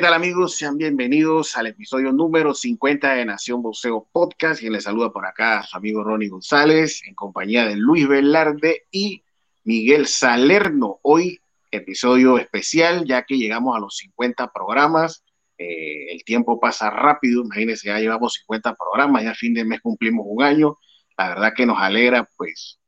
[0.00, 0.56] ¿Qué tal amigos?
[0.56, 4.58] Sean bienvenidos al episodio número 50 de Nación Boxeo Podcast.
[4.58, 9.22] Quien les saluda por acá su amigo Ronnie González en compañía de Luis Velarde y
[9.64, 11.00] Miguel Salerno.
[11.02, 11.38] Hoy
[11.70, 15.22] episodio especial ya que llegamos a los 50 programas.
[15.58, 19.82] Eh, el tiempo pasa rápido, imagínense, ya llevamos 50 programas, ya a fin de mes
[19.82, 20.78] cumplimos un año.
[21.18, 22.80] La verdad que nos alegra pues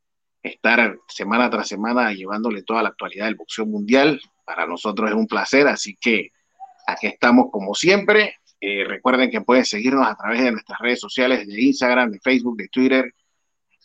[0.42, 4.18] estar semana tras semana llevándole toda la actualidad del boxeo mundial.
[4.46, 6.30] Para nosotros es un placer, así que
[6.86, 8.36] Aquí estamos como siempre.
[8.60, 12.56] Eh, recuerden que pueden seguirnos a través de nuestras redes sociales de Instagram, de Facebook,
[12.56, 13.14] de Twitter,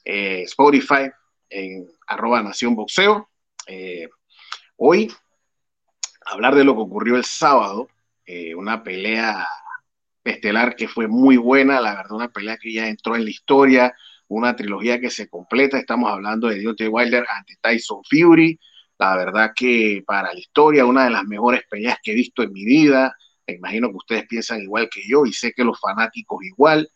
[0.06, 1.10] eh, Spotify,
[1.50, 3.30] en arroba Nación Boxeo.
[3.66, 4.08] Eh,
[4.76, 5.12] hoy,
[6.26, 7.90] hablar de lo que ocurrió el sábado,
[8.58, 9.48] una pelea
[10.26, 13.96] estelar que fue muy buena, la verdad, una pelea que ya entró en la historia,
[14.28, 15.78] una trilogía que se completa.
[15.78, 18.60] Estamos hablando de Deontay Wilder ante Tyson Fury,
[19.00, 22.52] la verdad que para la historia, una de las mejores peleas que he visto en
[22.52, 23.16] mi vida.
[23.46, 26.90] Me imagino que ustedes piensan igual que yo y sé que los fanáticos igual.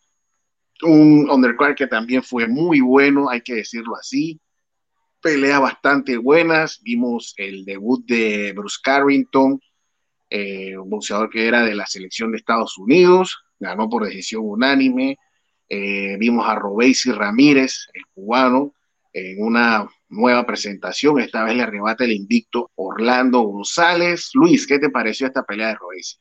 [0.81, 4.39] Un undercard que también fue muy bueno, hay que decirlo así.
[5.21, 6.81] Peleas bastante buenas.
[6.81, 9.61] Vimos el debut de Bruce Carrington,
[10.29, 13.43] eh, un boxeador que era de la selección de Estados Unidos.
[13.59, 15.17] Ganó por decisión unánime.
[15.69, 18.73] Eh, vimos a Robesi Ramírez, el cubano,
[19.13, 21.19] en una nueva presentación.
[21.19, 24.29] Esta vez le arrebata el invicto Orlando González.
[24.33, 26.17] Luis, ¿qué te pareció esta pelea de Royce?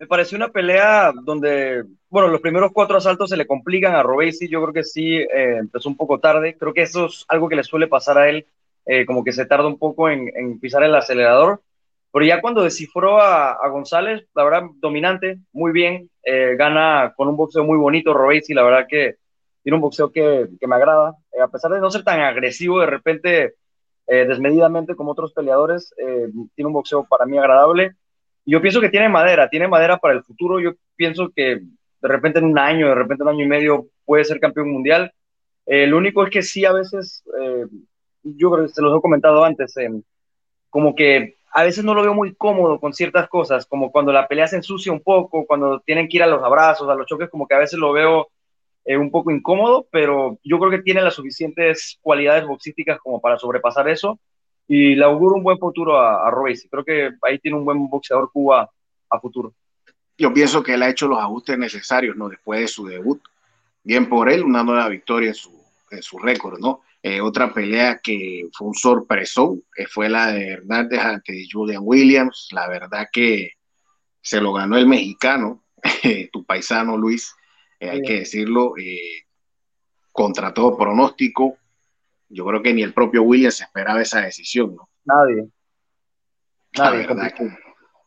[0.00, 4.48] Me pareció una pelea donde, bueno, los primeros cuatro asaltos se le complican a Robesi.
[4.48, 6.56] Yo creo que sí eh, empezó un poco tarde.
[6.56, 8.46] Creo que eso es algo que le suele pasar a él,
[8.86, 11.62] eh, como que se tarda un poco en, pisar el acelerador.
[12.12, 16.08] Pero ya cuando descifró a, González, la verdad, dominante, muy bien.
[16.22, 19.16] Eh, gana con un boxeo muy bonito Robesi, la verdad que
[19.68, 22.80] tiene un boxeo que, que me agrada, eh, a pesar de no ser tan agresivo
[22.80, 23.54] de repente,
[24.06, 27.92] eh, desmedidamente como otros peleadores, eh, tiene un boxeo para mí agradable.
[28.46, 30.58] Yo pienso que tiene madera, tiene madera para el futuro.
[30.58, 33.88] Yo pienso que de repente en un año, de repente en un año y medio
[34.06, 35.12] puede ser campeón mundial.
[35.66, 37.22] lo único es que sí, a veces,
[38.22, 39.74] yo creo que se los he comentado antes,
[40.70, 44.26] como que a veces no lo veo muy cómodo con ciertas cosas, como cuando la
[44.26, 47.28] pelea se ensucia un poco, cuando tienen que ir a los abrazos, a los choques,
[47.28, 48.28] como que a veces lo veo
[48.88, 53.36] eh, un poco incómodo, pero yo creo que tiene las suficientes cualidades boxísticas como para
[53.36, 54.18] sobrepasar eso
[54.66, 56.70] y le auguro un buen futuro a, a Royce.
[56.70, 58.70] Creo que ahí tiene un buen boxeador Cuba
[59.10, 59.52] a futuro.
[60.16, 62.30] Yo pienso que él ha hecho los ajustes necesarios, ¿no?
[62.30, 63.20] Después de su debut.
[63.84, 65.52] Bien por él, una nueva victoria en su,
[65.90, 66.80] en su récord, ¿no?
[67.02, 72.48] Eh, otra pelea que fue un sorpresón eh, fue la de Hernández ante Julian Williams.
[72.52, 73.52] La verdad que
[74.22, 75.62] se lo ganó el mexicano,
[76.32, 77.34] tu paisano Luis.
[77.80, 79.26] Eh, hay que decirlo, eh,
[80.12, 81.58] contra todo pronóstico.
[82.28, 84.88] Yo creo que ni el propio Williams esperaba esa decisión, ¿no?
[85.04, 85.48] Nadie.
[86.76, 87.06] Nadie.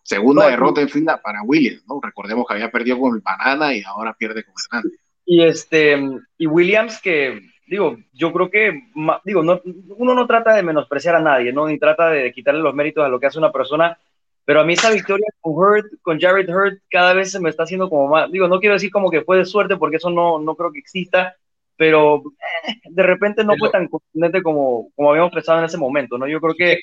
[0.03, 1.99] segunda derrota en fila para Williams, ¿no?
[2.01, 4.99] Recordemos que había perdido con el Banana y ahora pierde con Hernández.
[5.25, 5.97] Y este,
[6.37, 8.89] y Williams que, digo, yo creo que,
[9.23, 9.61] digo, no,
[9.95, 11.67] uno no trata de menospreciar a nadie, ¿no?
[11.67, 13.97] Ni trata de quitarle los méritos a lo que hace una persona,
[14.45, 17.63] pero a mí esa victoria con Hurt, con Jared Hurt, cada vez se me está
[17.63, 20.39] haciendo como más, digo, no quiero decir como que fue de suerte, porque eso no,
[20.39, 21.35] no creo que exista,
[21.77, 22.23] pero
[22.67, 26.27] eh, de repente no fue tan contundente como, como habíamos pensado en ese momento, ¿no?
[26.27, 26.79] Yo creo que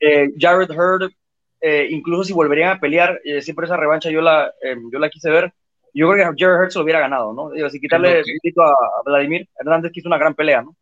[0.00, 1.12] eh, Jared Hurt,
[1.60, 4.52] eh, incluso si volverían a pelear, siempre esa revancha yo la,
[4.92, 5.52] yo la quise ver,
[5.92, 7.50] yo creo que Jared Hurt se lo hubiera ganado, ¿no?
[7.50, 10.76] Digo, si quitarle el a Vladimir Hernández, que hizo una gran pelea, ¿no?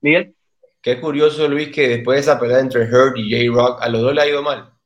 [0.00, 0.34] Miguel.
[0.80, 4.14] Qué curioso, Luis, que después de esa pelea entre Hurt y J-Rock, a los dos
[4.14, 4.77] le ha ido mal.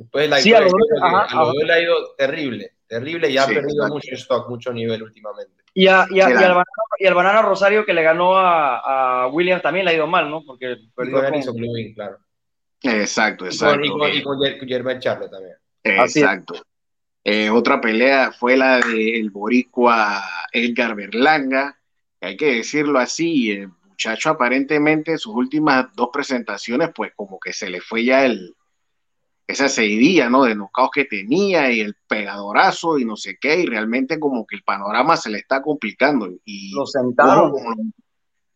[0.00, 4.14] Después la sí, a los dos, le ha ido terrible, terrible y ha perdido mucho
[4.14, 5.62] stock, mucho nivel últimamente.
[5.74, 9.84] Y, a, y, a, y, al, banana, Rosario que le ganó a, a, Williams también
[9.84, 10.42] le ha ido mal, ¿no?
[10.42, 11.62] Porque perdió con,
[11.94, 12.16] claro.
[12.82, 13.84] Exacto, exacto.
[13.84, 14.22] Y con, y
[14.58, 15.56] con, Germán Charlo también.
[15.84, 16.54] Exacto.
[17.24, 21.78] Eh, otra pelea fue la del boricua Edgar Berlanga.
[22.22, 27.68] Hay que decirlo así, el muchacho aparentemente sus últimas dos presentaciones, pues como que se
[27.68, 28.56] le fue ya el,
[29.50, 30.44] esa seguidilla, ¿no?
[30.44, 34.56] De nocaos que tenía y el pegadorazo y no sé qué, y realmente como que
[34.56, 36.28] el panorama se le está complicando.
[36.44, 37.52] Y Lo sentaron.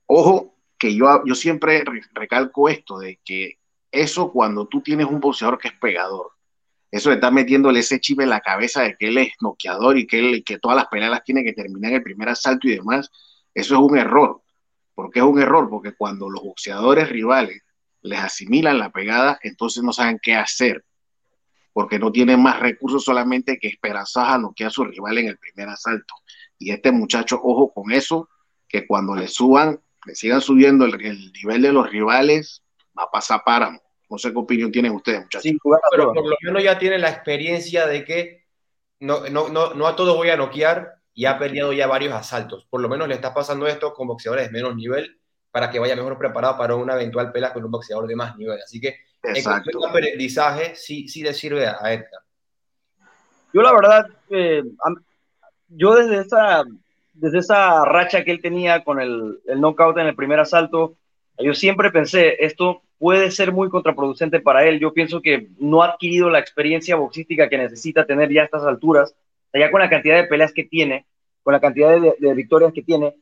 [0.06, 3.58] Ojo, que yo, yo siempre recalco esto, de que
[3.90, 6.32] eso cuando tú tienes un boxeador que es pegador,
[6.90, 10.06] eso de estar metiéndole ese chip en la cabeza de que él es noqueador y
[10.06, 12.76] que, él, que todas las peleas las tiene que terminar en el primer asalto y
[12.76, 13.10] demás,
[13.52, 14.42] eso es un error.
[14.94, 15.68] ¿Por qué es un error?
[15.68, 17.62] Porque cuando los boxeadores rivales
[18.04, 20.84] les asimilan la pegada, entonces no saben qué hacer,
[21.72, 25.38] porque no tienen más recursos solamente que esperanzas a noquear a su rival en el
[25.38, 26.14] primer asalto.
[26.58, 28.28] Y este muchacho, ojo con eso,
[28.68, 32.62] que cuando le suban, le sigan subiendo el, nivel de los rivales,
[32.96, 33.80] va a pasar páramo.
[34.10, 35.52] No sé qué opinión tienen ustedes, muchachos.
[35.90, 38.44] pero por lo menos ya tiene la experiencia de que
[39.00, 42.66] no, no, no, no a todos voy a noquear y ha peleado ya varios asaltos.
[42.68, 45.18] Por lo menos le está pasando esto con boxeadores de menos nivel
[45.54, 48.58] para que vaya mejor preparado para una eventual pelea con un boxeador de más nivel.
[48.60, 49.78] Así que Exacto.
[49.78, 52.22] en aprendizaje sí, sí le sirve a Edgar.
[53.52, 54.64] Yo la verdad, eh,
[55.68, 56.64] yo desde esa,
[57.12, 60.96] desde esa racha que él tenía con el, el knockout en el primer asalto,
[61.38, 64.80] yo siempre pensé, esto puede ser muy contraproducente para él.
[64.80, 68.64] Yo pienso que no ha adquirido la experiencia boxística que necesita tener ya a estas
[68.64, 69.14] alturas,
[69.52, 71.06] ya con la cantidad de peleas que tiene,
[71.44, 73.14] con la cantidad de, victorias que tiene,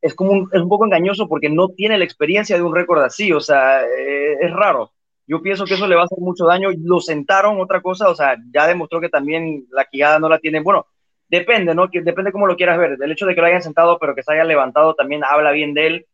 [0.00, 3.02] es como un, es un poco engañoso porque no tiene la experiencia de un récord
[3.02, 4.92] así, o sea, eh, es raro.
[5.26, 6.70] Yo pienso que eso le va a hacer mucho daño.
[6.82, 10.60] Lo sentaron, otra cosa, o sea, ya demostró que también la quijada no la tiene.
[10.60, 10.86] Bueno,
[11.28, 11.90] depende, ¿no?
[11.90, 12.96] Que depende cómo lo quieras ver.
[12.98, 15.74] El hecho de que lo hayan sentado, pero que se haya levantado, también habla bien
[15.74, 16.06] de él.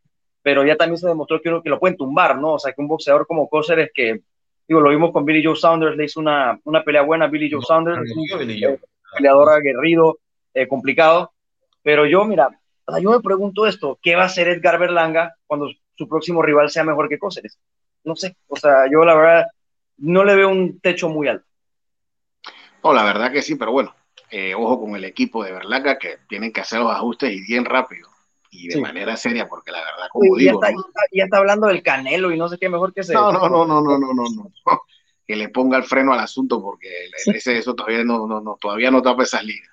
[0.42, 2.54] Pero ya también se demostró que uno que lo pueden tumbar, ¿no?
[2.54, 4.20] O sea, que un boxeador como Coser es que,
[4.66, 7.48] digo, lo vimos con Billy Joe Saunders, le hizo una, una pelea buena a Billy
[7.50, 8.78] Joe Saunders, un
[9.16, 10.18] peleador aguerrido,
[10.52, 11.32] eh, complicado.
[11.84, 12.50] Pero yo, mira,
[13.00, 16.84] yo me pregunto esto, ¿qué va a hacer Edgar Berlanga cuando su próximo rival sea
[16.84, 17.58] mejor que Cóceres?
[18.04, 19.46] no sé, o sea, yo la verdad
[19.96, 21.46] no le veo un techo muy alto.
[22.82, 23.94] No, la verdad que sí, pero bueno,
[24.30, 27.64] eh, ojo con el equipo de Berlaca que tienen que hacer los ajustes y bien
[27.64, 28.08] rápido
[28.50, 30.60] y de manera seria, porque la verdad, como digo.
[30.62, 30.82] Ya está,
[31.12, 33.12] ya está, hablando del canelo y no sé qué mejor que se.
[33.12, 34.52] No, no, no, no, no, no, no, no.
[35.26, 36.86] Que le ponga el freno al asunto, porque
[37.28, 39.70] ese, eso todavía no, no, no, todavía no tapa esas ligas.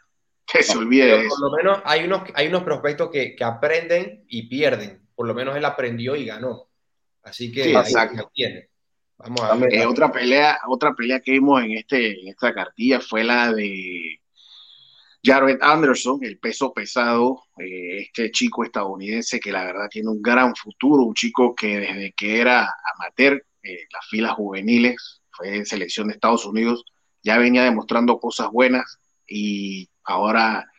[0.51, 1.29] Que se olvide de eso.
[1.29, 5.01] Por lo menos hay unos, hay unos prospectos que, que aprenden y pierden.
[5.15, 6.67] Por lo menos él aprendió y ganó.
[7.23, 7.73] Así que
[8.33, 8.69] tiene.
[9.17, 9.73] Vamos a ver.
[9.73, 14.19] Eh, otra pelea, otra pelea que vimos en este, en esta cartilla fue la de
[15.23, 20.55] Jared Anderson, el peso pesado, eh, este chico estadounidense que la verdad tiene un gran
[20.55, 26.07] futuro, un chico que desde que era amateur, eh, las filas juveniles, fue en selección
[26.07, 26.83] de Estados Unidos,
[27.21, 30.71] ya venía demostrando cosas buenas y ahora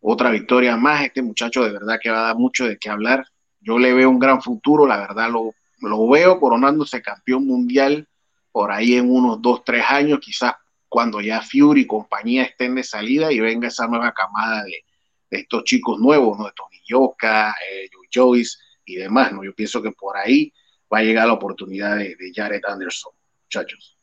[0.00, 1.04] otra victoria más.
[1.04, 3.26] Este muchacho de verdad que va a dar mucho de qué hablar.
[3.60, 8.08] Yo le veo un gran futuro, la verdad lo lo veo coronándose campeón mundial
[8.52, 10.54] por ahí en unos dos, tres años, quizás
[10.88, 14.84] cuando ya Fury y compañía estén de salida y venga esa nueva camada de,
[15.28, 16.46] estos chicos nuevos, ¿no?
[16.46, 19.44] De Tony Yoka, eh, Joyce y demás, ¿no?
[19.44, 20.52] Yo pienso que por ahí
[20.92, 23.12] va a llegar la oportunidad de, Jared Anderson,
[23.42, 23.95] muchachos.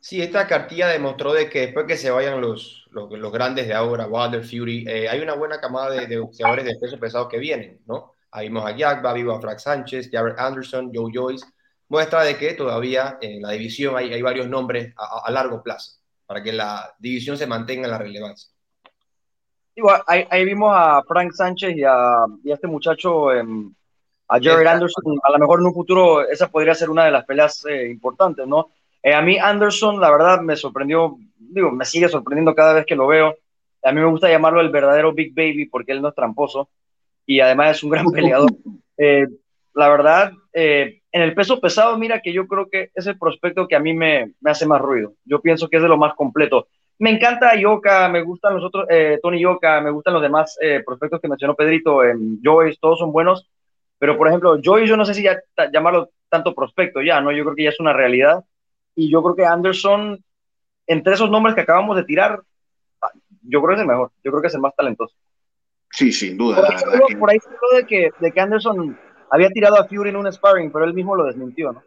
[0.00, 4.06] Sí, esta cartilla demostró de que después que se vayan los, los, grandes de ahora,
[4.06, 7.80] Wilder, Fury, eh, hay una buena camada de, de boxeadores de peso pesado que vienen,
[7.86, 8.14] ¿no?
[8.30, 11.46] Ahí vimos a Jack, vivo a Frank Sánchez, Jared Anderson, Joe Joyce.
[11.88, 15.92] Muestra de que todavía en la división hay, hay varios nombres a, largo plazo
[16.26, 18.50] para que la división se mantenga en la relevancia.
[19.74, 23.72] Igual, ahí, vimos a Frank Sánchez y a, este muchacho, em,
[24.28, 25.18] a Jared Anderson.
[25.22, 28.46] A lo mejor en un futuro esa podría ser una de las peleas eh, importantes,
[28.46, 28.70] ¿no?
[29.02, 32.96] Eh, a mí Anderson, la verdad, me sorprendió, digo, me sigue sorprendiendo cada vez que
[32.96, 33.36] lo veo.
[33.82, 36.68] A mí me gusta llamarlo el verdadero Big Baby porque él no es tramposo
[37.24, 38.50] y además es un gran peleador.
[38.96, 39.28] Eh,
[39.74, 43.68] la verdad, eh, en el peso pesado, mira que yo creo que es el prospecto
[43.68, 45.14] que a mí me, me, hace más ruido.
[45.24, 46.66] Yo pienso que es de lo más completo.
[46.98, 51.20] Me encanta Yoka, me gustan los otros, eh, Tony Yoka, me gustan los demás prospectos
[51.20, 52.00] que mencionó Pedrito,
[52.42, 53.48] Joyce, todos son buenos,
[54.00, 55.38] pero por ejemplo, Joyce yo no sé si ya
[55.72, 57.30] llamarlo tanto prospecto ya, ¿no?
[57.30, 58.44] Yo creo que ya es una realidad.
[58.98, 60.18] Y yo creo que Anderson,
[60.84, 62.42] entre esos nombres que acabamos de tirar,
[63.42, 65.14] yo creo que es el mejor, yo creo que es el más talentoso.
[65.92, 66.56] Sí, sin duda.
[66.56, 68.98] Por ahí, se habló, de, que, de que Anderson
[69.30, 71.84] había tirado a Fury en un sparring, pero él mismo lo desmintió, ¿no?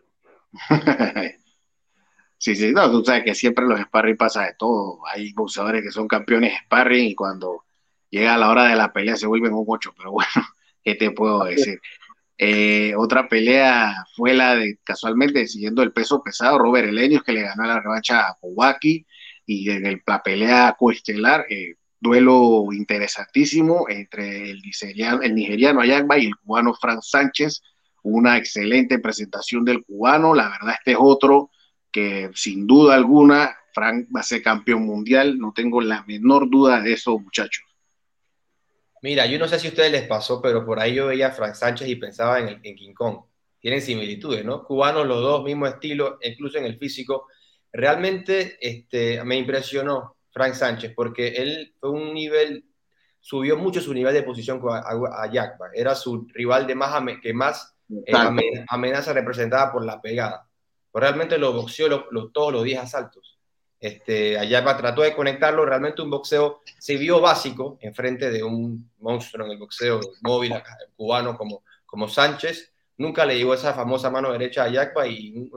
[2.38, 5.00] sí, sí, no, tú sabes que siempre los sparring pasa de todo.
[5.14, 7.66] Hay boxeadores que son campeones sparring y cuando
[8.10, 10.32] llega la hora de la pelea se vuelven un ocho, pero bueno,
[10.82, 11.82] ¿qué te puedo decir?
[12.44, 17.44] Eh, otra pelea fue la de, casualmente, siguiendo el peso pesado, Robert Elenius, que le
[17.44, 19.06] ganó la revancha a Kowaki,
[19.46, 26.74] y en la pelea coestelar, eh, duelo interesantísimo entre el nigeriano, el y el cubano
[26.74, 27.62] Frank Sánchez.
[28.02, 30.34] Una excelente presentación del cubano.
[30.34, 31.52] La verdad, este es otro
[31.92, 35.38] que sin duda alguna Frank va a ser campeón mundial.
[35.38, 37.71] No tengo la menor duda de eso, muchachos.
[39.02, 41.32] Mira, yo no sé si a ustedes les pasó, pero por ahí yo veía a
[41.32, 43.24] Frank Sánchez y pensaba en, en King Kong.
[43.60, 44.64] Tienen similitudes, ¿no?
[44.64, 47.28] Cubanos los dos, mismo estilo, incluso en el físico.
[47.72, 52.66] Realmente este, me impresionó Frank Sánchez, porque él fue un nivel,
[53.20, 55.32] subió mucho su nivel de posición a, a,
[55.74, 60.48] Era su rival de más que más eh, amenaza representada por la pegada.
[60.92, 63.31] Pero realmente lo boxeó todos los 10 asaltos.
[63.82, 68.92] Este, a trató de conectarlo, realmente un boxeo se vio básico en frente de un
[69.00, 70.54] monstruo en el boxeo móvil
[70.96, 72.72] cubano como, como Sánchez.
[72.98, 75.50] nunca le llegó esa famosa mano derecha a Yagba y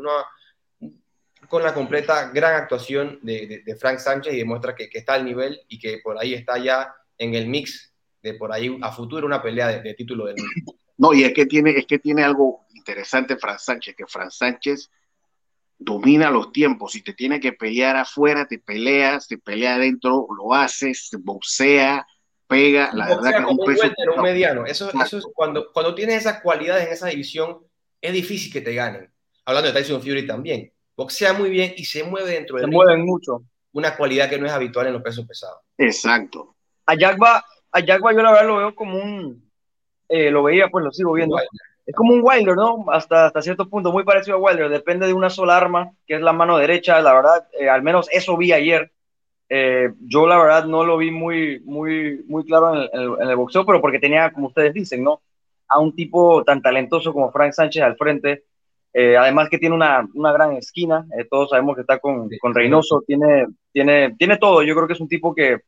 [1.49, 5.61] con la completa gran actuación de, de, Frank Sánchez y demuestra que, está al nivel
[5.69, 9.43] y que por ahí está ya en el mix de por ahí a futuro una
[9.43, 10.79] pelea de, de título del mundo.
[10.97, 14.91] No, y es que tiene, es que tiene algo interesante Frank Sánchez, que Frank Sánchez
[15.79, 16.93] domina los tiempos.
[16.93, 22.07] Si te tiene que pelear afuera, te peleas, te pelea adentro, lo haces, boxea,
[22.47, 22.91] pega.
[22.93, 23.93] La verdad que es un peso.
[24.17, 24.67] Un mediano.
[24.67, 27.59] Eso, eso es cuando, cuando tienes esas cualidades en esa división,
[28.01, 29.11] es difícil que te ganen.
[29.45, 30.73] Hablando de Tyson Fury también.
[30.97, 32.65] Boxea muy bien y se mueve dentro de.
[32.65, 33.43] Se mueven mucho.
[33.73, 35.59] Una cualidad que no es habitual en los pesos pesados.
[35.77, 36.55] Exacto.
[36.87, 39.51] A Yagba, a yo la verdad lo veo como un.
[40.09, 41.37] Eh, lo veía, pues lo sigo viendo
[41.87, 42.87] es como un Wilder, ¿no?
[42.89, 44.71] Hasta, hasta cierto punto, muy parecido a Wilder.
[44.71, 47.01] Depende de una sola arma, que es la mano derecha.
[47.03, 48.91] La verdad, eh, al menos eso vi ayer.
[49.51, 53.81] Eh, yo, la verdad, no lo vi muy, muy, muy claro en el, boxeo, pero
[53.83, 55.21] porque tenía, como ustedes dicen, ¿no?
[55.69, 58.45] A un tipo tan talentoso como Frank Sánchez al frente.
[58.95, 61.05] Eh, además que tiene una, una gran esquina.
[61.31, 63.03] todos sabemos que está con, con Reynoso.
[63.07, 64.63] Tiene, tiene, tiene todo.
[64.63, 65.59] Yo creo que es un tipo que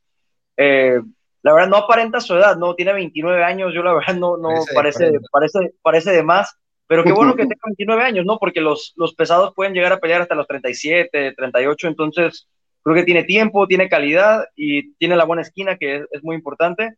[1.46, 4.48] la verdad no aparenta su edad, no tiene 29 años, yo la verdad no, no
[4.74, 8.38] parece, parece, parece, de más, pero qué bueno que tenga 29 años, ¿no?
[8.40, 12.48] Porque los, los pesados pueden llegar a pelear hasta los 37, 38, entonces
[12.82, 16.96] creo que tiene tiempo, tiene calidad y tiene la buena esquina, que es, muy importante,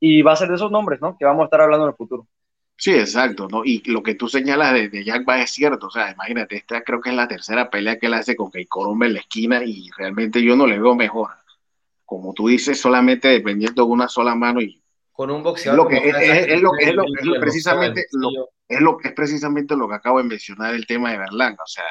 [0.00, 1.16] y va a ser de esos nombres, ¿no?
[1.16, 2.26] Que vamos a estar hablando en el futuro.
[2.76, 3.64] Sí, exacto, ¿no?
[3.64, 6.82] Y lo que tú señalas de, de Jack Va es cierto, o sea, imagínate, esta
[6.82, 9.90] creo que es la tercera pelea que él hace con Keiko en la esquina y
[9.96, 11.30] realmente yo no le veo mejor
[12.06, 14.82] como tú dices, solamente dependiendo de una sola mano y
[15.12, 15.92] con un boxeador.
[15.92, 20.24] es, lo, es, lo, precisamente lo, es lo que es precisamente lo que acabo de
[20.24, 21.84] mencionar el tema de Berlanga, o sea,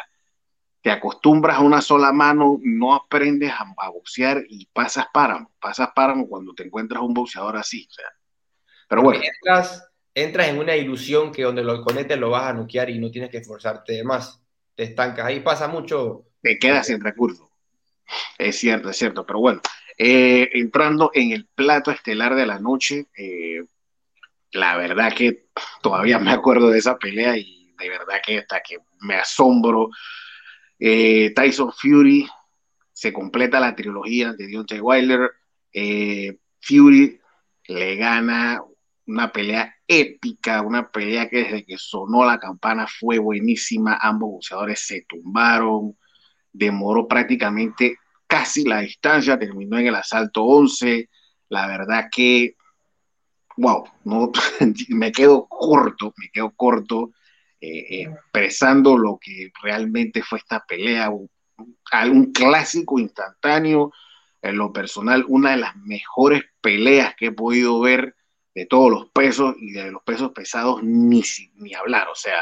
[0.82, 6.28] te acostumbras a una sola mano, no aprendes a, boxear y pasas páramo, pasas páramo
[6.28, 8.06] cuando te encuentras un boxeador así, o sea.
[8.88, 9.24] Pero bueno.
[9.24, 13.10] Entras, entras en una ilusión que donde lo conectes lo vas a nuquear y no
[13.10, 14.40] tienes que esforzarte más.
[14.76, 16.26] Te estancas, ahí pasa mucho.
[16.44, 17.48] Te quedas sin recursos.
[18.38, 19.62] Es cierto, es cierto, pero bueno,
[19.98, 23.64] eh, entrando en el plato estelar de la noche, eh,
[24.52, 25.48] la verdad que
[25.82, 29.90] todavía me acuerdo de esa pelea y de verdad que hasta que me asombro.
[30.80, 32.28] Eh, Tyson Fury
[32.92, 35.32] se completa la trilogía de Deontay Wilder.
[36.62, 37.20] Fury
[37.68, 38.62] le gana
[39.08, 43.98] una pelea épica, una pelea que desde que sonó la campana fue buenísima.
[44.02, 45.98] Ambos boxeadores se tumbaron,
[46.52, 51.10] demoró prácticamente casi la distancia, terminó en el asalto 11.
[51.50, 52.56] La verdad que,
[53.58, 54.32] wow, no,
[54.90, 57.12] me quedo corto, me quedo corto
[57.62, 61.30] eh, expresando lo que realmente fue esta pelea, un,
[62.12, 63.92] un clásico instantáneo,
[64.46, 68.16] en lo personal, una de las mejores peleas que he podido ver
[68.54, 71.24] de todos los pesos y de los pesos pesados, ni,
[71.56, 72.40] ni hablar, o sea,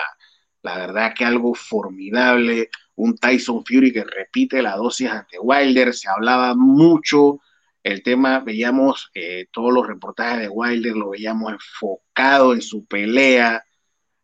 [0.62, 6.10] la verdad que algo formidable, un Tyson Fury que repite la dosis ante Wilder, se
[6.10, 7.40] hablaba mucho
[7.84, 13.64] el tema, veíamos eh, todos los reportajes de Wilder, lo veíamos enfocado en su pelea,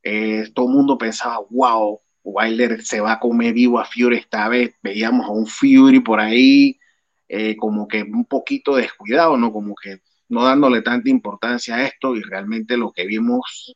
[0.03, 4.47] eh, todo el mundo pensaba, wow, Wilder se va a comer vivo a Fury esta
[4.47, 6.79] vez, veíamos a un Fury por ahí
[7.27, 9.51] eh, como que un poquito descuidado, ¿no?
[9.51, 13.75] Como que no dándole tanta importancia a esto y realmente lo que vimos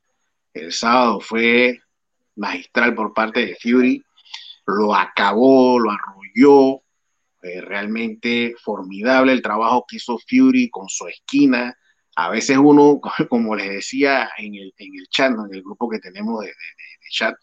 [0.53, 1.81] el sábado fue
[2.35, 4.03] magistral por parte de Fury,
[4.65, 6.84] lo acabó, lo arrolló,
[7.41, 11.77] eh, realmente formidable el trabajo que hizo Fury con su esquina.
[12.15, 16.00] A veces uno, como les decía en el, en el chat, en el grupo que
[16.00, 16.53] tenemos de,
[17.12, 17.36] chat,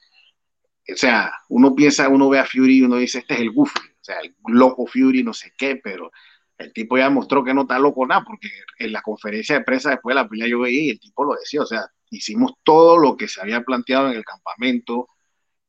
[0.93, 3.79] o sea, uno piensa, uno ve a Fury y uno dice, este es el Goofy,
[3.79, 6.11] o sea, el loco Fury, no sé qué, pero
[6.59, 8.49] el tipo ya mostró que no está loco nada, porque
[8.79, 11.35] en la conferencia de prensa después de la pelea yo veía y el tipo lo
[11.35, 15.09] decía, o sea, hicimos todo lo que se había planteado en el campamento.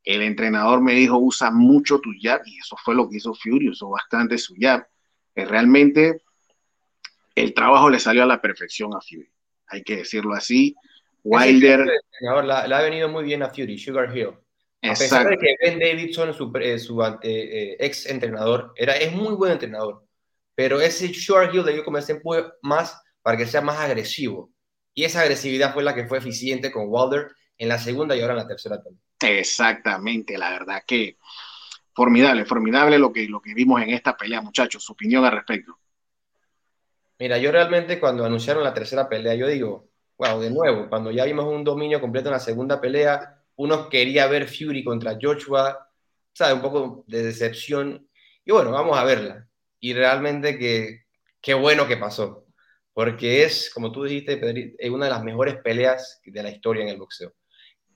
[0.04, 3.70] El entrenador me dijo, usa mucho tu jab, y eso fue lo que hizo Fury,
[3.70, 4.86] usó bastante su jab.
[5.36, 6.24] Eh, realmente
[7.36, 9.32] el trabajo le salió a la perfección a Fury,
[9.68, 10.76] hay que decirlo así.
[11.24, 11.86] Wilder.
[12.20, 14.32] Le ha venido muy bien a Fury, Sugar Hill.
[14.84, 19.36] A pesar de que Ben Davidson, su, eh, su eh, ex entrenador, era, es muy
[19.36, 20.04] buen entrenador,
[20.56, 24.52] pero ese Sugar Hill le dio como ese empuje más para que sea más agresivo.
[24.94, 28.34] Y esa agresividad fue la que fue eficiente con Wilder en la segunda y ahora
[28.34, 29.00] en la tercera también.
[29.20, 31.18] Exactamente, la verdad que
[31.94, 34.84] formidable, formidable lo que, lo que vimos en esta pelea, muchachos.
[34.84, 35.78] Su opinión al respecto.
[37.20, 41.24] Mira, yo realmente cuando anunciaron la tercera pelea, yo digo, wow, de nuevo, cuando ya
[41.24, 45.88] vimos un dominio completo en la segunda pelea, uno quería ver Fury contra Joshua,
[46.34, 48.10] sabe, un poco de decepción.
[48.44, 49.48] Y bueno, vamos a verla.
[49.80, 51.04] Y realmente que
[51.40, 52.48] qué bueno que pasó
[52.94, 54.40] porque es, como tú dijiste,
[54.90, 57.34] una de las mejores peleas de la historia en el boxeo.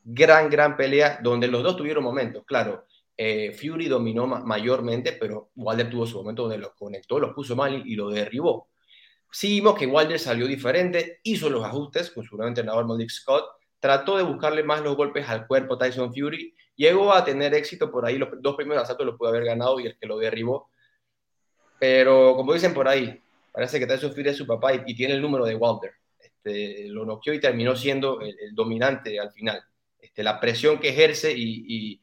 [0.05, 2.85] Gran, gran pelea donde los dos tuvieron momentos, claro.
[3.17, 7.81] Eh, Fury dominó mayormente, pero Wilder tuvo su momento donde lo conectó, lo puso mal
[7.85, 8.69] y, lo derribó.
[9.31, 13.45] Sí que Wilder salió diferente, hizo los ajustes con su nuevo entrenador Malik Scott,
[13.79, 18.05] trató de buscarle más los golpes al cuerpo Tyson Fury, llegó a tener éxito por
[18.05, 20.69] ahí, los dos primeros asaltos los pudo haber ganado y el que lo derribó.
[21.79, 23.21] Pero como dicen por ahí,
[23.51, 25.93] parece que Tyson Fury es su papá y, tiene el número de Wilder.
[26.19, 29.63] Este, lo noqueó y terminó siendo el, dominante al final.
[30.05, 32.01] Este, la presión que ejerce y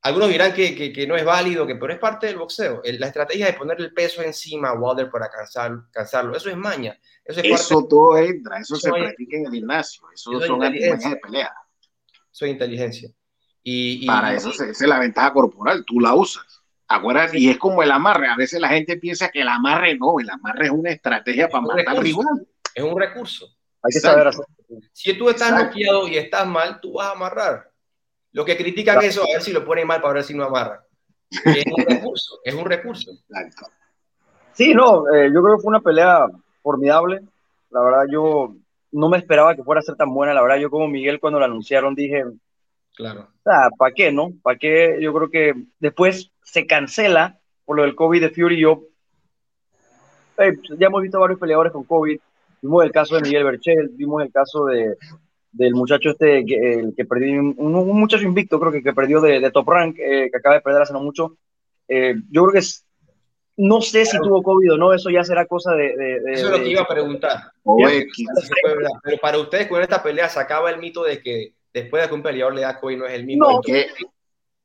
[0.00, 2.80] algunos dirán que, que, no es válido, que, pero es parte del boxeo.
[2.84, 6.98] La estrategia de poner el peso encima a Wilder para cansar, cansarlo, eso es maña.
[7.24, 11.52] Eso, es todo entra, eso, se practica en el gimnasio, eso, son artimañas de pelea.
[12.32, 13.10] Eso es inteligencia.
[13.62, 16.62] Y, para eso es la ventaja corporal, tú la usas.
[16.86, 18.28] Acuérdate, y es como el amarre.
[18.28, 21.66] A veces la gente piensa que el amarre no, el amarre es una estrategia para
[21.66, 22.48] matar al rival.
[22.74, 23.46] Es un recurso.
[23.82, 24.44] Hay que saber hacer.
[24.92, 27.70] Si tú estás noqueado y estás mal, tú vas a amarrar.
[28.32, 30.84] Los que critican eso, a ver si lo ponen mal para ver si no amarra.
[31.30, 33.12] Es un recurso, es un recurso.
[34.52, 36.26] Sí, no, eh, yo creo que fue una pelea
[36.62, 37.20] formidable.
[37.70, 38.54] La verdad, yo
[38.92, 40.34] no me esperaba que fuera a ser tan buena.
[40.34, 42.24] La verdad, yo como Miguel cuando la anunciaron dije,
[42.94, 43.28] claro.
[43.78, 44.32] ¿para qué, no?
[44.42, 44.98] ¿Para qué?
[45.00, 48.60] Yo creo que después se cancela por lo del COVID de Fury.
[48.60, 48.82] Yo,
[50.38, 52.18] eh, ya hemos visto varios peleadores con COVID.
[52.62, 54.96] Vimos el caso de Miguel Berchel, vimos el caso de,
[55.52, 59.50] del muchacho este, que, el que perdió, un, muchacho invicto, creo que, que perdió de,
[59.50, 61.36] Top Rank, eh, que acaba de perder hace no mucho.
[61.88, 62.86] Eh, yo creo que es,
[63.56, 66.20] no sé si tuvo COVID o no, eso ya será cosa de...
[66.32, 67.52] eso es lo que iba a preguntar.
[69.02, 72.14] pero para ustedes con esta pelea se acaba el mito de que después de que
[72.14, 73.50] un peleador le da COVID no es el mismo.
[73.50, 73.60] No,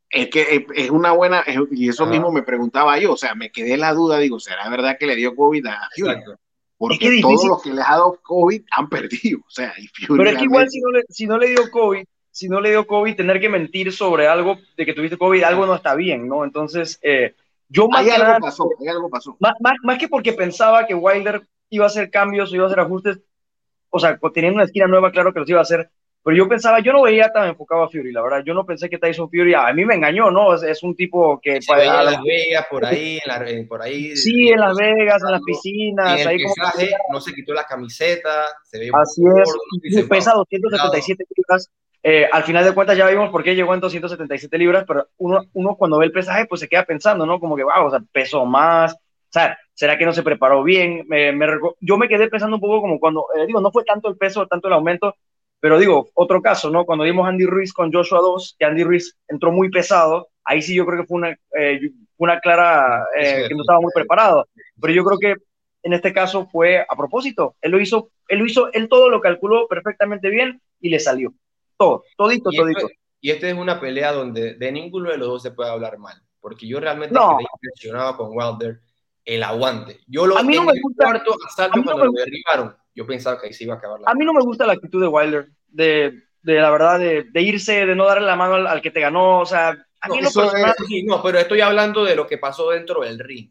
[0.09, 3.77] es que es una buena, y eso mismo me preguntaba yo, o sea, me quedé
[3.77, 6.23] la duda, digo, ¿será verdad que le dio COVID a Fury?
[6.85, 9.39] Porque todos los que les ha dado COVID han perdido.
[9.39, 9.73] O sea,
[10.05, 12.71] Pero es que igual si no, le, si no le dio COVID, si no le
[12.71, 16.27] dio COVID, tener que mentir sobre algo de que tuviste COVID, algo no está bien,
[16.27, 16.43] ¿no?
[16.43, 17.35] Entonces, eh,
[17.69, 19.37] yo más hay algo pasó, hay algo pasó.
[19.39, 22.81] Más, más, que porque pensaba que Wilder iba a hacer cambios o iba a hacer
[22.81, 23.21] ajustes,
[23.89, 25.89] o sea, teniendo una esquina nueva, claro que los iba a hacer,
[26.23, 28.43] pero yo pensaba, yo no veía tan enfocado a Fury, la verdad.
[28.45, 30.53] Yo no pensé que Tyson Fury, a mí me engañó, ¿no?
[30.55, 31.61] Es, un tipo que.
[31.61, 34.15] Se veía en Las Vegas, por ahí, en por ahí.
[34.15, 36.25] Sí, en Las Vegas, en las piscinas.
[36.25, 36.53] ahí como
[37.11, 39.21] no se quitó la camiseta, se veía Así
[39.91, 41.69] es, pesa 277 libras.
[42.05, 45.41] Eh, al final de cuentas ya vimos por qué llegó en 277 libras, pero uno,
[45.53, 47.39] uno cuando ve el pesaje, pues se queda pensando, ¿no?
[47.39, 48.93] Como que, wow, o sea, peso más.
[48.93, 51.05] O sea, ¿será que no se preparó bien?
[51.07, 51.33] Me,
[51.81, 54.47] yo me quedé pensando un poco como cuando, eh, digo, no fue tanto el peso,
[54.47, 55.15] tanto el aumento,
[55.63, 56.83] pero digo, otro caso, ¿no?
[56.83, 60.75] Cuando vimos Andy Ruiz con Joshua 2, que Andy Ruiz entró muy pesado, ahí sí
[60.75, 61.79] yo creo que fue una, eh,
[62.17, 64.45] una clara eh, que no estaba muy preparado.
[64.81, 65.35] Pero yo creo que
[65.81, 67.55] en este caso fue a propósito.
[67.61, 71.33] Él lo hizo, él lo hizo, él todo lo calculó perfectamente bien y le salió.
[71.77, 72.89] Todo, todito, todito.
[73.21, 76.21] y esta es una pelea donde de ninguno de los dos se puede hablar mal,
[76.41, 77.37] porque yo realmente no.
[77.37, 78.81] quedé impresionado con Wilder
[79.23, 80.01] el aguante.
[80.07, 83.47] Yo lo a mí no me gusta, cuarto asalto cuando lo derribaron yo pensaba que
[83.47, 86.23] ahí se iba a acabar A mí no me gusta la actitud de Wilder, de,
[86.41, 89.39] de la verdad, de, de, irse, de no darle la mano al, que te ganó,
[89.39, 89.69] o sea,
[90.01, 90.29] a mí no,
[91.05, 93.49] no, pero estoy hablando de lo que pasó dentro del ring.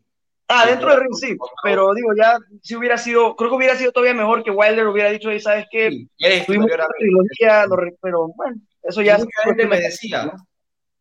[0.49, 3.91] Ah, dentro del ring sí, pero digo, ya si hubiera sido, creo que hubiera sido
[3.91, 5.91] todavía mejor que Wilder hubiera dicho, ¿sabes qué?
[5.91, 6.07] Sí,
[6.47, 7.65] trilogía,
[8.03, 9.17] pero bueno, eso ya...
[9.17, 10.31] Mucha gente me decía,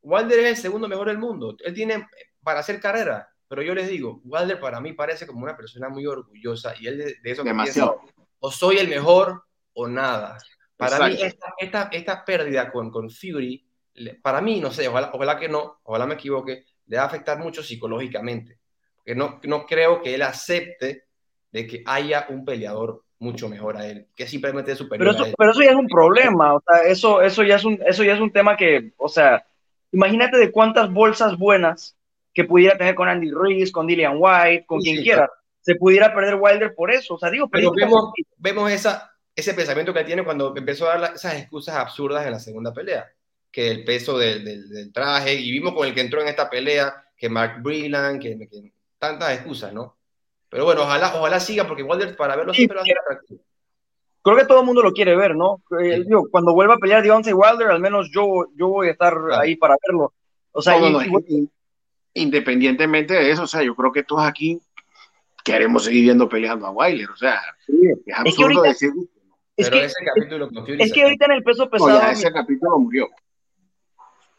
[0.01, 2.07] Wilder es el segundo mejor del mundo, él tiene
[2.41, 6.07] para hacer carrera, pero yo les digo, Wilder para mí parece como una persona muy
[6.07, 8.01] orgullosa y él de, eso Demasiado
[8.41, 10.37] o soy el mejor o nada.
[10.75, 11.15] Para mí,
[11.59, 13.63] esta, esta, pérdida con, con Fury,
[14.21, 17.61] para mí, no sé, ojalá, que no, ojalá me equivoque, le va a afectar mucho
[17.61, 18.57] psicológicamente.
[18.97, 21.05] Porque no, no creo que él acepte
[21.51, 25.23] de que haya un peleador mucho mejor a él, que simplemente es superior pero eso,
[25.23, 25.35] a él.
[25.37, 28.13] Pero eso ya es un problema, o sea, eso, eso, ya es un, eso ya
[28.13, 29.45] es un tema que, o sea,
[29.91, 31.95] imagínate de cuántas bolsas buenas
[32.33, 35.29] que pudiera tener con Andy Ruiz, con Dillian White, con quien quiera
[35.61, 37.15] se pudiera perder Wilder por eso.
[37.15, 41.13] O sea, digo, pero vemos, vemos esa, ese pensamiento que tiene cuando empezó a dar
[41.15, 43.09] esas excusas absurdas en la segunda pelea,
[43.51, 47.05] que el peso del, del, traje, y vimos con el que entró en esta pelea,
[47.15, 48.37] que Mark Breland, que,
[48.97, 49.97] tantas excusas, ¿no?
[50.49, 53.41] Pero bueno, ojalá, ojalá siga, porque Wilder para verlo siempre va a ser atractivo.
[54.23, 55.63] Creo que todo el mundo lo quiere ver, ¿no?
[55.81, 59.15] Eh, digo, cuando vuelva a pelear Deontay Wilder, al menos yo, yo voy a estar
[59.33, 60.13] ahí para verlo.
[60.51, 60.77] O sea,
[62.13, 64.61] independientemente de eso, o sea, yo creo que todos aquí
[65.43, 67.09] queremos seguir viendo peleando a Wilder.
[67.09, 68.91] O sea, es absurdo decir.
[69.57, 70.49] Es que, ese capítulo
[70.79, 72.01] es que ahorita en el peso pesado.
[72.09, 73.09] ese capítulo murió.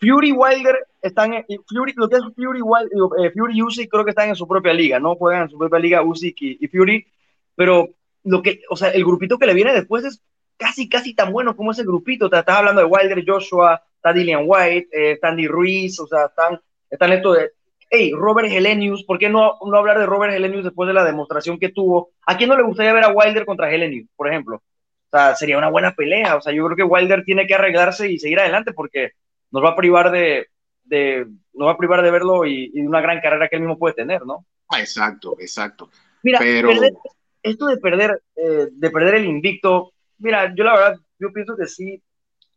[0.00, 2.90] Fury Wilder están en, Fury, lo que es Fury Wilder,
[3.24, 5.14] eh, Fury Usyk creo que están en su propia liga, ¿no?
[5.14, 7.06] Juegan en su propia liga Usyk y, Fury,
[7.54, 7.90] pero
[8.24, 10.20] lo que, o sea, el grupito que le viene después es
[10.56, 12.28] casi, casi tan buenos como ese grupito.
[12.28, 16.26] Te estás hablando de Wilder, Joshua, está Dillian White, eh, está Andy Ruiz, o sea,
[16.26, 16.60] están,
[16.90, 17.52] están estos de,
[17.92, 21.58] hey, Robert Helenius, ¿por qué no, no hablar de Robert Helenius después de la demostración
[21.58, 22.12] que tuvo?
[22.26, 24.56] ¿A quién no le gustaría ver a Wilder contra Helenius, por ejemplo?
[24.56, 26.36] O sea, sería una buena pelea.
[26.36, 29.10] O sea, yo creo que Wilder tiene que arreglarse y seguir adelante porque
[29.50, 30.46] nos va a privar de,
[30.84, 33.62] de nos va a privar de verlo y, y, de una gran carrera que él
[33.62, 34.46] mismo puede tener, ¿no?
[34.74, 35.90] Exacto, exacto.
[36.22, 36.70] Mira, Pero...
[36.70, 36.94] perder,
[37.42, 41.66] esto de perder, eh, de perder el invicto, mira, yo la verdad, yo pienso que
[41.66, 42.02] sí,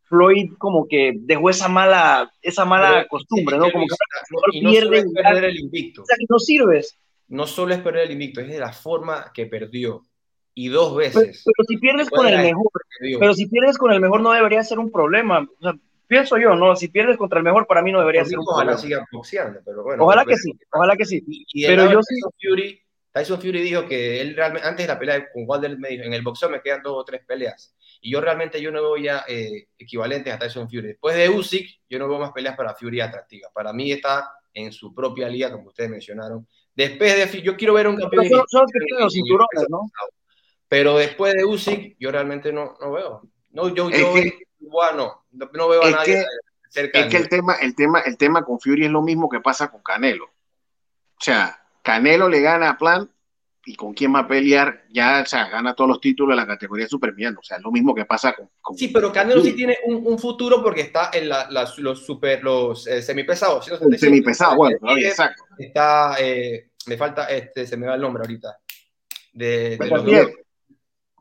[0.08, 3.72] Floyd como que dejó esa mala, esa mala Pero, costumbre, ¿no?
[3.72, 6.04] Como que y no pierde es perder el invicto.
[6.04, 6.98] O sea, que no sirves.
[7.28, 10.04] No solo es perder el invicto, es de la forma que perdió.
[10.54, 11.44] Y dos veces.
[11.44, 12.72] Pero, pero si pierdes con el mejor,
[13.20, 15.39] pero si pierdes con el mejor no debería ser un problema.
[15.39, 15.74] O sea,
[16.08, 16.76] pienso yo, ¿no?
[16.76, 18.82] Si pierdes contra el mejor, para mí no debería ser un ojalá problema.
[18.82, 20.04] sigan boxeando, pero bueno.
[20.06, 21.24] Ojalá que sí, ojalá que sí.
[21.28, 22.15] Y, y pero yo sí.
[22.41, 22.80] Fury,
[23.15, 26.13] Tyson Fury dijo que él realmente, antes de la pelea con Wilder, me dijo, en
[26.13, 27.73] el boxeo me quedan dos o tres peleas.
[28.01, 30.88] Y yo realmente yo no veo ya eh, equivalentes a Tyson Fury.
[30.88, 33.54] Después de Usyk, yo no veo más peleas para Fury atractivas.
[33.54, 36.45] Para mí está en su propia liga, como ustedes mencionaron.
[36.75, 38.25] Después de yo quiero ver un campeón.
[38.28, 39.89] Pero son, son los que tienen los cinturones, ¿no?
[40.67, 43.21] Pero después de Usyk, yo realmente no, no veo.
[43.51, 46.25] No, yo, yo que- bueno, no, no veo a nadie que-
[46.69, 46.99] cerca.
[46.99, 49.71] Es que el tema, el tema, el tema con Fury es lo mismo que pasa
[49.71, 50.25] con Canelo.
[50.25, 53.12] O sea, Canelo le gana a Plant
[53.67, 56.48] y con quién va a pelear, ya, o sea, gana todos los títulos de la
[56.48, 57.39] categoría supermediano.
[57.39, 58.50] O sea, es lo mismo que pasa con.
[58.62, 62.43] con- Sí, pero Canelo sí tiene un, un futuro porque está en la, los super,
[62.43, 63.67] los eh, semipesados.
[63.67, 64.00] El 165.
[64.00, 65.43] semipesado, bueno, todavía, exacto.
[65.58, 68.58] Está, eh, me falta, este, se me va el nombre ahorita.
[69.34, 70.06] De, de los.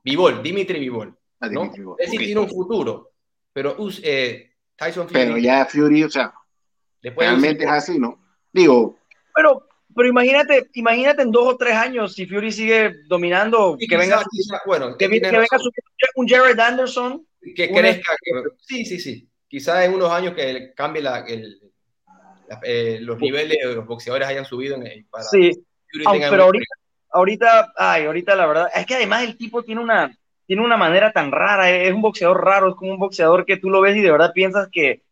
[0.02, 1.16] Vivol, Dimitri Vivol.
[1.40, 1.72] Ah, ¿no?
[1.74, 1.98] Sí ok.
[2.18, 3.12] tiene un futuro,
[3.52, 6.32] pero Us- eh, Tyson Fury, Pero ya Fury, o sea,
[7.02, 8.22] después realmente es así, ¿no?
[8.52, 8.98] Digo,
[9.34, 14.22] Pero, pero imagínate, imagínate en dos o tres años si Fury sigue dominando, que venga,
[14.30, 15.46] quizá- bueno, que, venga
[16.16, 17.26] un Jared Anderson.
[17.54, 18.12] que crezca.
[18.22, 19.28] que- sí, sí, sí.
[19.48, 21.60] Quizá en unos años que cambie la, el,
[22.48, 25.52] la- eh, los niveles de los boxeadores hayan subido en el, para Sí,
[25.92, 26.64] Fury aunque- tenga pero ahorita,
[27.10, 31.12] ahorita, ay, ahorita la verdad, es que además el tipo tiene una, tiene una manera
[31.12, 34.00] tan rara, es un boxeador raro, es como un boxeador que tú lo ves y
[34.02, 35.02] de verdad piensas que,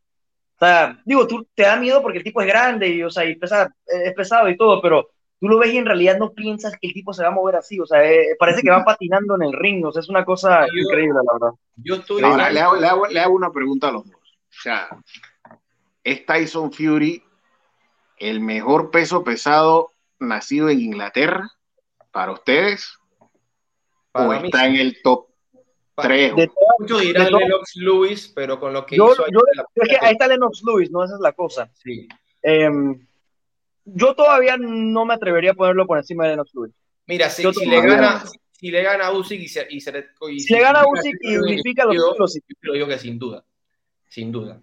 [0.62, 3.25] o sea, digo, tú te da miedo porque el tipo es grande y, o sea,
[3.25, 5.09] y pesa, es pesado y todo, pero
[5.40, 7.57] tú lo ves y en realidad no piensas que el tipo se va a mover
[7.57, 10.25] así, o sea, eh, parece que va patinando en el ring, o sea, es una
[10.25, 11.59] cosa Yo- increíble, la verdad.
[11.77, 12.22] Yo estoy.
[12.22, 14.14] ahora le hago, le, hago, le hago una pregunta a los dos.
[14.14, 14.88] O sea,
[16.05, 17.25] ¿es Tyson Fury
[18.18, 21.51] el mejor peso pesado nacido en Inglaterra
[22.12, 22.96] para ustedes?
[24.12, 25.27] para ¿O mí, está en el top
[25.96, 26.37] 3?
[26.37, 29.24] De Muchos dirán de Lennox Lewis, pero con lo que Yo, hizo.
[29.31, 29.40] yo-
[29.74, 31.05] es que ahí está Lennox Lewis, ¿no?
[31.05, 31.70] Esa es la cosa.
[31.74, 32.09] Sí.
[32.42, 33.07] Em,
[33.85, 36.72] yo todavía no me atrevería a ponerlo por encima de Lennox Lewis.
[37.07, 40.40] Mira, si, si le gana, si le gana a Usyk y se, y se y
[40.40, 42.40] Si le gana a Usyk y unifica los títulos, sí.
[42.62, 43.44] Yo digo que sin duda.
[44.09, 44.61] Sin duda.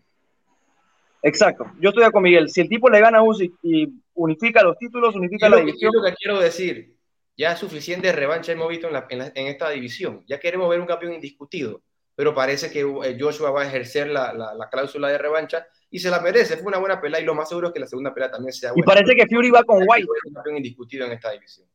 [1.21, 2.49] Exacto, yo estoy con Miguel.
[2.49, 5.65] Si el tipo le gana a Usyk y unifica los títulos, unifica la lo, que,
[5.67, 5.91] división.
[5.93, 6.95] es lo que quiero decir.
[7.39, 10.25] Ya suficiente revancha hemos visto en, la- en la- en esta división.
[10.27, 11.81] Ya queremos ver un campeón indiscutido.
[12.13, 15.99] Pero parece que eh, Joshua va a ejercer la, la- la cláusula de revancha y
[15.99, 16.57] se la merece.
[16.57, 18.71] Fue una buena pelea y lo más seguro es que la segunda pelea también sea
[18.71, 18.87] Y buena.
[18.93, 20.05] parece que Fury va con White.
[20.11, 21.65] ver un campeón indiscutido en esta división.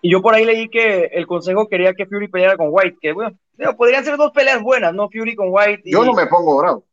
[0.00, 2.96] Y yo por ahí leí que el consejo quería que Fury peleara con White.
[2.98, 3.36] Que bueno,
[3.76, 5.10] podrían ser dos peleas buenas, ¿no?
[5.10, 5.82] Fury con White.
[5.84, 6.86] y- Yo no me pongo bravo.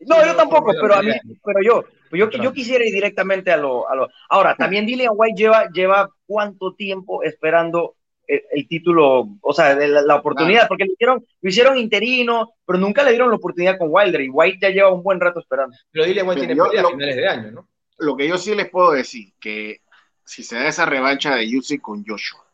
[0.00, 2.92] No, Sí, yo no, tampoco, pero a mí, pero yo, pues yo, yo quisiera ir
[2.92, 4.08] directamente a lo, a lo.
[4.28, 7.94] Ahora, también Dillian White lleva, lleva cuánto tiempo esperando
[8.26, 12.52] el, el título, o sea, de la, la oportunidad, porque lo hicieron, lo hicieron interino,
[12.66, 15.40] pero nunca le dieron la oportunidad con Wilder y White ya lleva un buen rato
[15.40, 15.74] esperando.
[15.90, 17.68] Pero dile, White Mira, tiene yo pelea lo- a finales de año, ¿no?
[17.96, 19.80] Lo que yo sí les puedo decir, que
[20.22, 22.44] si se da esa revancha de Usyk con Joshua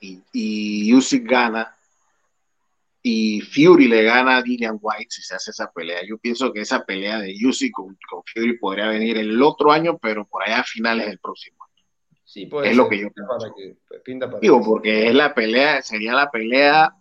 [0.00, 1.76] y, y Usyk gana
[3.02, 6.60] y Fury le gana a Dillian White si se hace esa pelea, yo pienso que
[6.60, 10.60] esa pelea de Usyk con, con Fury podría venir el otro año, pero por allá
[10.60, 11.56] a finales del próximo.
[12.24, 12.76] Sí, puede Es ser.
[12.84, 16.12] lo que yo Pinta para que, pinta para Digo, que- porque es la pelea, sería
[16.12, 16.94] la pelea,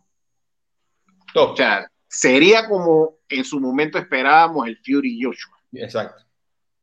[1.33, 1.51] Top.
[1.51, 5.57] o sea, sería como en su momento esperábamos el Fury Joshua.
[5.73, 6.23] Exacto.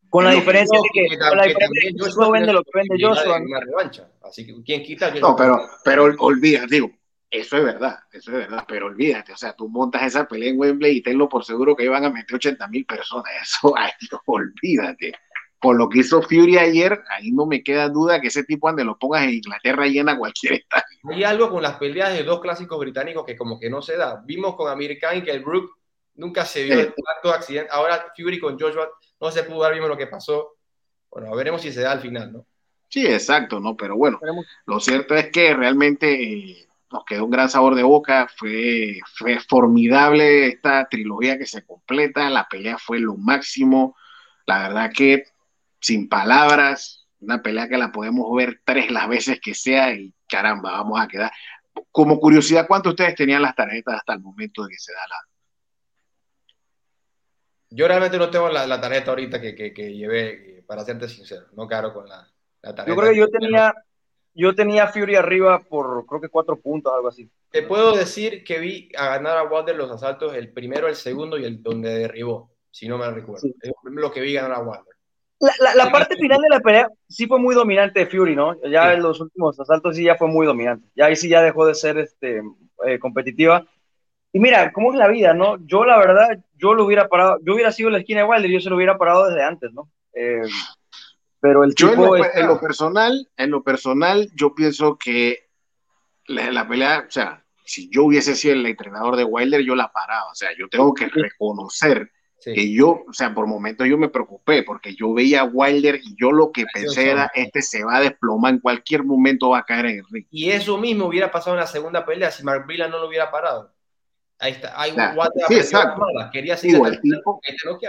[0.09, 2.63] Con la No, diferencia que, tam- con la que diferencia que Joshua no vende lo
[2.63, 3.41] que vende Joshua.
[3.41, 4.09] Una revancha.
[4.23, 5.11] Así que, ¿quién quita?
[5.17, 6.91] No, pero, pero olvídate, digo,
[7.31, 10.59] eso es verdad, eso es verdad, pero olvídate, o sea, tú montas esa pelea en
[10.59, 13.91] Wembley y tenlo por seguro que iban a meter 80 mil personas, eso, ay,
[14.27, 15.13] olvídate.
[15.59, 18.85] Por lo que hizo Fury ayer, ahí no me queda duda que ese tipo ande
[18.85, 20.99] lo pongas en Inglaterra llena cualquier estadio.
[21.11, 24.23] Hay algo con las peleas de dos clásicos británicos que como que no se da.
[24.25, 25.71] Vimos con Amir Khan que el Brook
[26.15, 26.93] nunca se vio Sí.
[27.03, 27.71] tanto accidente.
[27.73, 30.57] Ahora Fury con Joshua no se pudo dar, vimos lo que pasó.
[31.11, 32.47] Bueno, veremos si se da al final, ¿no?
[32.89, 33.77] Sí, exacto, ¿no?
[33.77, 34.21] Pero bueno,
[34.67, 39.41] lo cierto es que realmente eh, nos quedó un gran sabor de boca, fue, fue
[39.41, 43.97] formidable esta trilogía que se completa, la pelea fue lo máximo,
[44.47, 45.25] la verdad que
[45.81, 50.73] sin palabras, una pelea que la podemos ver tres las veces que sea y caramba,
[50.73, 51.33] vamos a quedar.
[51.91, 55.17] Como curiosidad, ¿cuántos ustedes tenían las tarjetas hasta el momento de que se da la...
[57.71, 61.67] Yo realmente no tengo la, tarjeta ahorita que, que, que, llevé, para serte sincero, no
[61.67, 62.27] caro con la,
[62.63, 62.95] la tarjeta.
[62.95, 63.75] Yo creo que yo tenía,
[64.37, 67.29] yo tenía Fury arriba por creo que cuatro puntos, algo así.
[67.51, 71.39] Te puedo decir que vi a ganar a Wilder los asaltos, el primero, el segundo
[71.39, 73.49] y el donde derribó, si no me recuerdo.
[73.63, 74.97] Es lo que vi ganar a Wilder.
[75.39, 78.59] La, la, parte final de la pelea sí fue muy dominante de Fury, ¿no?
[78.63, 80.89] Ya en los últimos asaltos sí ya fue muy dominante.
[80.95, 82.43] Ya ahí sí ya dejó de ser este,
[82.87, 83.67] eh, competitiva.
[84.33, 85.59] Y mira, ¿cómo es la vida, no?
[85.67, 88.61] Yo la verdad, yo lo hubiera parado, yo hubiera sido la esquina de Wilder, yo
[88.61, 89.91] se lo hubiera parado desde antes, ¿no?
[90.15, 90.43] Eh,
[91.41, 92.01] pero el yo en
[92.47, 95.49] lo, personal, en lo personal, yo pienso que
[96.27, 100.31] la, pelea, o sea, si yo hubiese sido el entrenador de Wilder, yo la paraba.
[100.31, 102.11] O sea, yo tengo que reconocer
[102.45, 106.15] que yo, o sea, por momentos yo me preocupé porque yo veía a Wilder y
[106.17, 109.65] yo lo que pensé era, este se va a desplomar, en cualquier momento va a
[109.65, 110.27] caer en el ring.
[110.31, 113.31] Y eso mismo hubiera pasado en la segunda pelea si Mark Villa no lo hubiera
[113.31, 113.75] parado.
[114.39, 115.01] Ahí está, hay un
[115.49, 116.03] sí, exacto.
[116.33, 117.41] Quería seguir el tipo,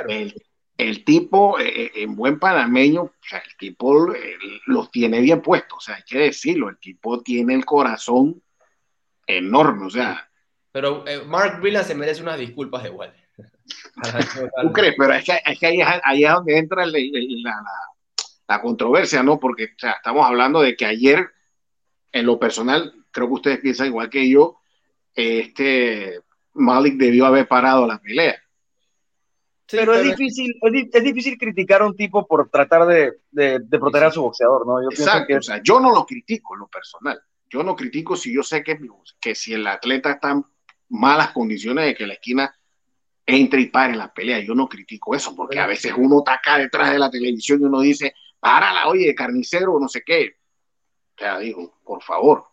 [0.07, 0.33] el,
[0.77, 4.37] el tipo, eh, eh, en buen panameño, o sea, el tipo eh,
[4.67, 8.41] los tiene bien puestos, o sea, hay que decirlo, el tipo tiene el corazón
[9.25, 10.29] enorme, o sea.
[10.71, 13.11] Pero Mark Villan se merece unas disculpas igual.
[14.61, 14.93] ¿Tú crees?
[14.97, 17.63] Pero es que, es que ahí, ahí, es donde entra la, la,
[18.47, 19.39] la, controversia, ¿no?
[19.39, 21.31] Porque o sea, estamos hablando de que ayer,
[22.11, 24.59] en lo personal, creo que ustedes piensan igual que yo,
[25.15, 26.21] este
[26.53, 28.39] Malik debió haber parado la pelea
[29.69, 34.11] pero, es, difícil, es, difícil criticar a un tipo por tratar de, de, proteger a
[34.11, 34.81] su boxeador, ¿no?
[34.81, 35.37] Yo Exacto, que...
[35.37, 37.19] o sea, yo no lo critico en lo personal.
[37.49, 38.79] Yo no critico si yo sé que,
[39.19, 40.45] que si el atleta está en
[40.89, 42.53] malas condiciones de que la esquina
[43.25, 44.39] entre y pare la pelea.
[44.39, 47.65] Yo no critico eso, porque a veces uno está acá detrás de la televisión y
[47.65, 50.37] uno dice, párala, oye, carnicero, no sé qué.
[51.15, 52.45] O sea, digo, por favor.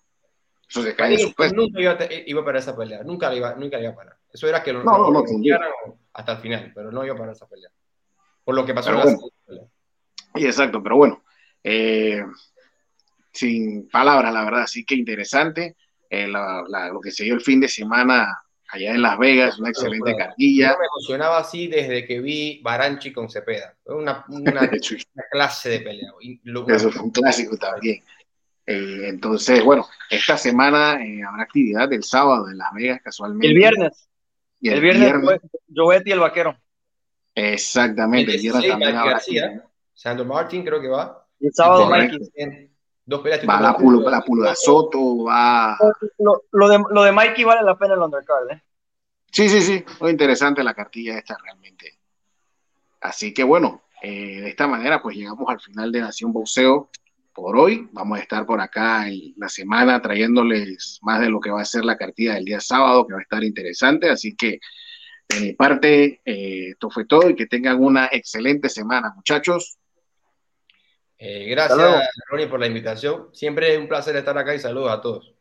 [0.68, 1.54] Eso se cae en su peso.
[1.54, 1.96] Nunca iba,
[2.26, 4.18] iba a parar esa pelea, nunca la iba, nunca iba a parar.
[4.34, 5.24] Eso era que lo no, no, no,
[6.12, 7.70] hasta el final, pero no iba para esa pelea.
[8.42, 9.04] Por lo que pasó en la
[9.46, 9.64] pelea.
[10.34, 11.22] Y exacto, pero bueno,
[11.62, 12.20] eh,
[13.32, 15.76] sin palabras, la verdad, sí que interesante.
[16.10, 20.16] Eh, lo que se dio el fin de semana allá en Las Vegas, una excelente
[20.16, 20.72] cartilla.
[20.72, 23.76] Yo me emocionaba así desde que vi Baranchi con Cepeda.
[23.84, 24.68] Una, una,
[25.30, 26.10] clase de pelea.
[26.74, 28.02] Eso fue un clásico también.
[28.66, 30.94] Eh, entonces, bueno, esta semana
[31.28, 33.46] habrá actividad del sábado en Las Vegas, casualmente.
[33.46, 34.08] El viernes
[34.68, 35.40] el, viernes,
[35.74, 36.56] Jovetti el vaquero.
[37.34, 38.34] Exactamente.
[38.34, 41.26] El, el también García, Sandro Martin creo que va.
[41.40, 42.70] Y el sábado Mikey.
[43.06, 43.46] Dos peleas.
[43.46, 45.76] Va la, pul la Pulga Soto, va.
[46.18, 48.62] Lo, lo, de, lo de Mikey vale la pena el undercard, ¿eh?
[49.30, 49.84] Sí, sí, sí.
[50.00, 51.98] Muy interesante la cartilla esta realmente.
[53.00, 56.88] Así que bueno, eh, de esta manera pues llegamos al final de Nación Boxeo
[57.34, 57.88] por hoy.
[57.92, 61.66] Vamos a estar por acá en la semana trayéndoles más de lo que va a
[61.66, 64.08] ser la cartilla del día sábado, que va a estar interesante.
[64.08, 64.60] Así que
[65.28, 69.76] de mi parte, eh, esto fue todo y que tengan una excelente semana, muchachos.
[71.18, 71.78] Eh, gracias,
[72.28, 73.28] Ronnie, por la invitación.
[73.32, 75.33] Siempre es un placer estar acá y saludos a todos.